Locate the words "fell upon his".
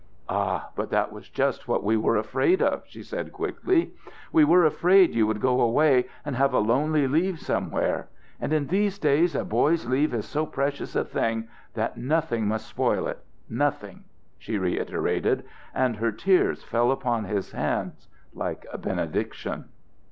16.63-17.51